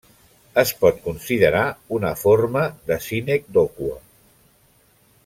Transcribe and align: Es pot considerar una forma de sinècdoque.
Es 0.61 0.71
pot 0.79 1.01
considerar 1.07 1.65
una 1.99 2.13
forma 2.23 2.65
de 2.89 2.99
sinècdoque. 3.09 3.91